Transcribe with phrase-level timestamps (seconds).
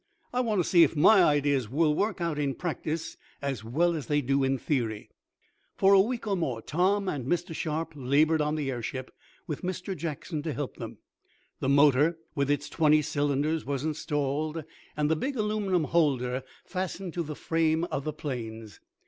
[0.33, 4.07] I want to see if my ideas will work out in practice as well as
[4.07, 5.11] they do in theory."
[5.75, 7.53] For a week or more Tom and Mr.
[7.53, 9.13] Sharp labored on the airship,
[9.45, 9.95] with Mr.
[9.95, 10.97] Jackson to help them.
[11.59, 14.63] The motor, with its twenty cylinders, was installed,
[14.97, 18.79] and the big aluminum holder fastened to the frame of the planes.